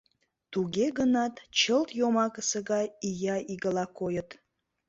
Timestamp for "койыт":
3.97-4.29